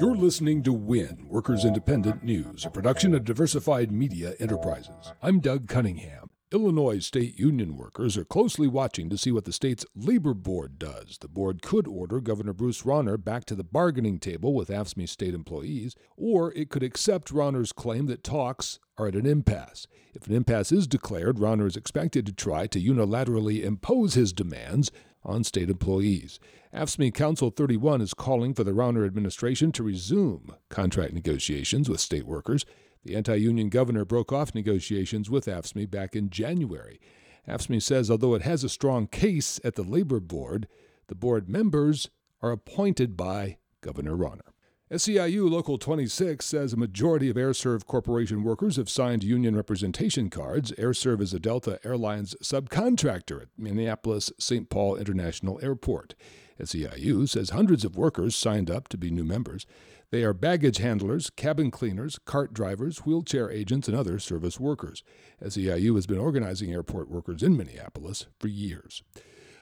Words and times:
You're 0.00 0.16
listening 0.16 0.62
to 0.62 0.72
WIN, 0.72 1.26
Workers 1.28 1.66
Independent 1.66 2.24
News, 2.24 2.64
a 2.64 2.70
production 2.70 3.14
of 3.14 3.22
Diversified 3.22 3.92
Media 3.92 4.32
Enterprises. 4.40 5.12
I'm 5.22 5.40
Doug 5.40 5.68
Cunningham. 5.68 6.29
Illinois 6.52 6.98
state 6.98 7.38
union 7.38 7.76
workers 7.76 8.16
are 8.16 8.24
closely 8.24 8.66
watching 8.66 9.08
to 9.08 9.16
see 9.16 9.30
what 9.30 9.44
the 9.44 9.52
state's 9.52 9.86
labor 9.94 10.34
board 10.34 10.80
does. 10.80 11.16
The 11.20 11.28
board 11.28 11.62
could 11.62 11.86
order 11.86 12.20
Governor 12.20 12.52
Bruce 12.52 12.82
Rauner 12.82 13.22
back 13.22 13.44
to 13.44 13.54
the 13.54 13.62
bargaining 13.62 14.18
table 14.18 14.52
with 14.52 14.68
AFSCME 14.68 15.08
state 15.08 15.32
employees, 15.32 15.94
or 16.16 16.52
it 16.54 16.68
could 16.68 16.82
accept 16.82 17.32
Rauner's 17.32 17.70
claim 17.70 18.06
that 18.06 18.24
talks 18.24 18.80
are 18.98 19.06
at 19.06 19.14
an 19.14 19.26
impasse. 19.26 19.86
If 20.12 20.26
an 20.26 20.34
impasse 20.34 20.72
is 20.72 20.88
declared, 20.88 21.36
Rauner 21.36 21.68
is 21.68 21.76
expected 21.76 22.26
to 22.26 22.32
try 22.32 22.66
to 22.66 22.80
unilaterally 22.80 23.62
impose 23.62 24.14
his 24.14 24.32
demands 24.32 24.90
on 25.22 25.44
state 25.44 25.70
employees. 25.70 26.40
AFSCME 26.74 27.14
Council 27.14 27.50
31 27.50 28.00
is 28.00 28.12
calling 28.12 28.54
for 28.54 28.64
the 28.64 28.72
Rauner 28.72 29.06
administration 29.06 29.70
to 29.70 29.84
resume 29.84 30.56
contract 30.68 31.12
negotiations 31.14 31.88
with 31.88 32.00
state 32.00 32.26
workers. 32.26 32.66
The 33.04 33.16
anti 33.16 33.36
union 33.36 33.68
governor 33.68 34.04
broke 34.04 34.32
off 34.32 34.54
negotiations 34.54 35.30
with 35.30 35.46
AFSCME 35.46 35.90
back 35.90 36.14
in 36.14 36.30
January. 36.30 37.00
AFSCME 37.48 37.82
says 37.82 38.10
although 38.10 38.34
it 38.34 38.42
has 38.42 38.62
a 38.62 38.68
strong 38.68 39.06
case 39.06 39.58
at 39.64 39.74
the 39.74 39.82
labor 39.82 40.20
board, 40.20 40.68
the 41.08 41.14
board 41.14 41.48
members 41.48 42.10
are 42.42 42.52
appointed 42.52 43.16
by 43.16 43.58
Governor 43.80 44.16
Rauner. 44.16 44.52
SEIU 44.92 45.48
Local 45.48 45.78
26 45.78 46.44
says 46.44 46.72
a 46.72 46.76
majority 46.76 47.30
of 47.30 47.36
AirServ 47.36 47.86
Corporation 47.86 48.42
workers 48.42 48.74
have 48.74 48.90
signed 48.90 49.22
union 49.22 49.54
representation 49.54 50.28
cards. 50.30 50.72
AirServ 50.72 51.20
is 51.20 51.32
a 51.32 51.38
Delta 51.38 51.78
Airlines 51.84 52.34
subcontractor 52.42 53.42
at 53.42 53.48
Minneapolis 53.56 54.32
St. 54.40 54.68
Paul 54.68 54.96
International 54.96 55.60
Airport. 55.62 56.16
SEIU 56.60 57.28
says 57.28 57.50
hundreds 57.50 57.84
of 57.84 57.96
workers 57.96 58.36
signed 58.36 58.70
up 58.70 58.88
to 58.88 58.98
be 58.98 59.10
new 59.10 59.24
members. 59.24 59.66
They 60.10 60.24
are 60.24 60.32
baggage 60.32 60.78
handlers, 60.78 61.30
cabin 61.30 61.70
cleaners, 61.70 62.18
cart 62.24 62.52
drivers, 62.52 62.98
wheelchair 62.98 63.50
agents, 63.50 63.86
and 63.86 63.96
other 63.96 64.18
service 64.18 64.58
workers. 64.58 65.04
SEIU 65.42 65.94
has 65.94 66.06
been 66.06 66.18
organizing 66.18 66.72
airport 66.72 67.08
workers 67.08 67.42
in 67.42 67.56
Minneapolis 67.56 68.26
for 68.38 68.48
years. 68.48 69.02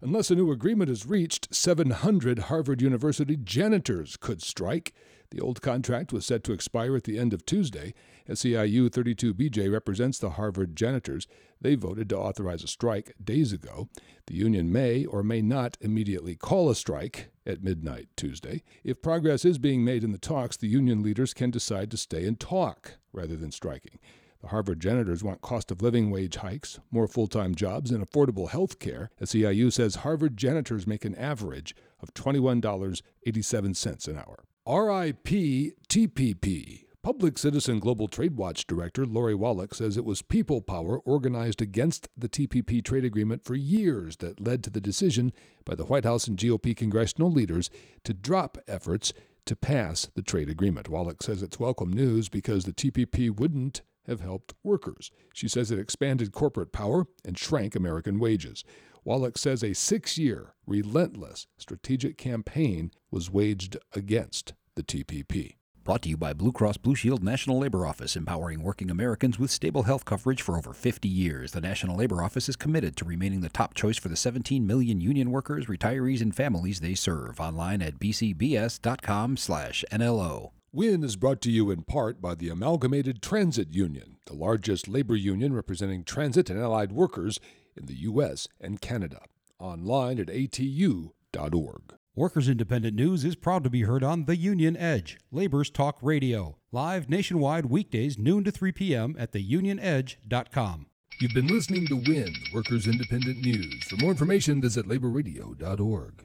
Unless 0.00 0.30
a 0.30 0.34
new 0.34 0.52
agreement 0.52 0.90
is 0.90 1.06
reached, 1.06 1.54
700 1.54 2.40
Harvard 2.40 2.82
University 2.82 3.36
janitors 3.36 4.16
could 4.16 4.42
strike. 4.42 4.92
The 5.30 5.40
old 5.40 5.60
contract 5.60 6.12
was 6.12 6.24
set 6.24 6.44
to 6.44 6.52
expire 6.52 6.96
at 6.96 7.04
the 7.04 7.18
end 7.18 7.32
of 7.32 7.44
Tuesday. 7.44 7.94
SEIU 8.28 8.88
32BJ 8.88 9.72
represents 9.72 10.18
the 10.18 10.30
Harvard 10.30 10.76
janitors. 10.76 11.26
They 11.60 11.74
voted 11.74 12.08
to 12.10 12.18
authorize 12.18 12.62
a 12.62 12.68
strike 12.68 13.14
days 13.22 13.52
ago. 13.52 13.88
The 14.26 14.34
union 14.34 14.72
may 14.72 15.04
or 15.04 15.22
may 15.22 15.42
not 15.42 15.76
immediately 15.80 16.36
call 16.36 16.70
a 16.70 16.74
strike 16.74 17.30
at 17.44 17.62
midnight 17.62 18.08
Tuesday. 18.16 18.62
If 18.84 19.02
progress 19.02 19.44
is 19.44 19.58
being 19.58 19.84
made 19.84 20.04
in 20.04 20.12
the 20.12 20.18
talks, 20.18 20.56
the 20.56 20.68
union 20.68 21.02
leaders 21.02 21.34
can 21.34 21.50
decide 21.50 21.90
to 21.90 21.96
stay 21.96 22.26
and 22.26 22.38
talk 22.38 22.98
rather 23.12 23.36
than 23.36 23.52
striking. 23.52 23.98
The 24.40 24.48
Harvard 24.48 24.80
janitors 24.80 25.24
want 25.24 25.40
cost 25.40 25.70
of 25.70 25.82
living 25.82 26.10
wage 26.10 26.36
hikes, 26.36 26.78
more 26.90 27.08
full 27.08 27.26
time 27.26 27.54
jobs, 27.54 27.90
and 27.90 28.04
affordable 28.04 28.50
health 28.50 28.78
care. 28.78 29.10
SEIU 29.20 29.72
says 29.72 29.96
Harvard 29.96 30.36
janitors 30.36 30.86
make 30.86 31.04
an 31.04 31.14
average 31.14 31.74
of 32.00 32.14
$21.87 32.14 34.08
an 34.08 34.16
hour. 34.16 34.44
RIP 34.68 35.28
TPP. 35.88 36.86
Public 37.00 37.38
Citizen 37.38 37.78
Global 37.78 38.08
Trade 38.08 38.36
Watch 38.36 38.66
Director 38.66 39.06
Lori 39.06 39.32
Wallach 39.32 39.72
says 39.72 39.96
it 39.96 40.04
was 40.04 40.22
people 40.22 40.60
power 40.60 40.98
organized 40.98 41.62
against 41.62 42.08
the 42.16 42.28
TPP 42.28 42.84
trade 42.84 43.04
agreement 43.04 43.44
for 43.44 43.54
years 43.54 44.16
that 44.16 44.44
led 44.44 44.64
to 44.64 44.70
the 44.70 44.80
decision 44.80 45.32
by 45.64 45.76
the 45.76 45.84
White 45.84 46.02
House 46.02 46.26
and 46.26 46.36
GOP 46.36 46.76
congressional 46.76 47.30
leaders 47.30 47.70
to 48.02 48.12
drop 48.12 48.58
efforts 48.66 49.12
to 49.44 49.54
pass 49.54 50.08
the 50.16 50.22
trade 50.22 50.50
agreement. 50.50 50.88
Wallach 50.88 51.22
says 51.22 51.44
it's 51.44 51.60
welcome 51.60 51.92
news 51.92 52.28
because 52.28 52.64
the 52.64 52.72
TPP 52.72 53.30
wouldn't 53.30 53.82
have 54.08 54.20
helped 54.20 54.54
workers. 54.64 55.12
She 55.32 55.46
says 55.46 55.70
it 55.70 55.78
expanded 55.78 56.32
corporate 56.32 56.72
power 56.72 57.06
and 57.24 57.38
shrank 57.38 57.76
American 57.76 58.18
wages. 58.18 58.64
Wallach 59.06 59.38
says 59.38 59.62
a 59.62 59.72
six 59.72 60.18
year, 60.18 60.54
relentless 60.66 61.46
strategic 61.58 62.18
campaign 62.18 62.90
was 63.08 63.30
waged 63.30 63.76
against 63.94 64.52
the 64.74 64.82
TPP. 64.82 65.54
Brought 65.84 66.02
to 66.02 66.08
you 66.08 66.16
by 66.16 66.32
Blue 66.32 66.50
Cross 66.50 66.78
Blue 66.78 66.96
Shield 66.96 67.22
National 67.22 67.60
Labor 67.60 67.86
Office, 67.86 68.16
empowering 68.16 68.64
working 68.64 68.90
Americans 68.90 69.38
with 69.38 69.52
stable 69.52 69.84
health 69.84 70.04
coverage 70.04 70.42
for 70.42 70.58
over 70.58 70.72
50 70.72 71.06
years. 71.06 71.52
The 71.52 71.60
National 71.60 71.96
Labor 71.96 72.20
Office 72.20 72.48
is 72.48 72.56
committed 72.56 72.96
to 72.96 73.04
remaining 73.04 73.42
the 73.42 73.48
top 73.48 73.74
choice 73.74 73.96
for 73.96 74.08
the 74.08 74.16
17 74.16 74.66
million 74.66 75.00
union 75.00 75.30
workers, 75.30 75.66
retirees, 75.66 76.20
and 76.20 76.34
families 76.34 76.80
they 76.80 76.96
serve. 76.96 77.38
Online 77.38 77.82
at 77.82 78.00
bcbs.com/nlo. 78.00 80.50
WIN 80.72 81.04
is 81.04 81.14
brought 81.14 81.40
to 81.42 81.52
you 81.52 81.70
in 81.70 81.82
part 81.82 82.20
by 82.20 82.34
the 82.34 82.48
Amalgamated 82.48 83.22
Transit 83.22 83.72
Union, 83.72 84.16
the 84.26 84.34
largest 84.34 84.88
labor 84.88 85.14
union 85.14 85.52
representing 85.52 86.02
transit 86.02 86.50
and 86.50 86.58
allied 86.58 86.90
workers 86.90 87.38
in 87.76 87.86
the 87.86 87.96
U.S. 88.00 88.48
and 88.60 88.80
Canada. 88.80 89.20
Online 89.58 90.18
at 90.18 90.28
atu.org. 90.28 91.94
Workers 92.14 92.48
Independent 92.48 92.96
News 92.96 93.26
is 93.26 93.36
proud 93.36 93.62
to 93.64 93.68
be 93.68 93.82
heard 93.82 94.02
on 94.02 94.24
The 94.24 94.36
Union 94.36 94.74
Edge, 94.74 95.18
Labor's 95.30 95.68
Talk 95.68 95.98
Radio, 96.00 96.56
live 96.72 97.10
nationwide 97.10 97.66
weekdays 97.66 98.18
noon 98.18 98.42
to 98.44 98.50
3 98.50 98.72
p.m. 98.72 99.14
at 99.18 99.32
theunionedge.com. 99.32 100.86
You've 101.20 101.34
been 101.34 101.46
listening 101.46 101.86
to 101.88 101.96
WIN, 101.96 102.34
Workers 102.54 102.86
Independent 102.86 103.42
News. 103.42 103.84
For 103.84 103.96
more 103.96 104.10
information, 104.12 104.62
visit 104.62 104.86
laborradio.org. 104.86 106.24